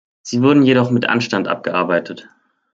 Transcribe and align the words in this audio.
Sie 0.23 0.41
wurden 0.41 0.63
jedoch 0.63 0.89
mit 0.89 1.05
Anstand 1.07 1.47
abgearbeitet. 1.47 2.27